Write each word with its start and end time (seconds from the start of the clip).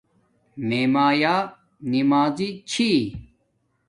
میے 0.67 0.81
مایآ 0.93 1.35
نمازی 1.91 2.49
چھی 2.69 2.91